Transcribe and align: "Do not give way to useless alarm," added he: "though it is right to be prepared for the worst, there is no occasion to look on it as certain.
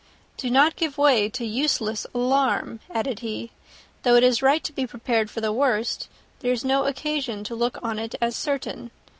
"Do 0.35 0.49
not 0.49 0.75
give 0.75 0.97
way 0.97 1.29
to 1.29 1.45
useless 1.45 2.07
alarm," 2.15 2.79
added 2.89 3.19
he: 3.19 3.51
"though 4.01 4.15
it 4.15 4.23
is 4.23 4.41
right 4.41 4.63
to 4.63 4.73
be 4.73 4.87
prepared 4.87 5.29
for 5.29 5.41
the 5.41 5.53
worst, 5.53 6.09
there 6.39 6.51
is 6.51 6.65
no 6.65 6.85
occasion 6.87 7.43
to 7.43 7.53
look 7.53 7.77
on 7.83 7.99
it 7.99 8.15
as 8.19 8.35
certain. 8.35 8.89